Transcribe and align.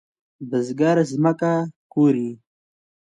بزګر 0.49 0.97
زمکه 1.11 1.53
کوري. 1.91 2.29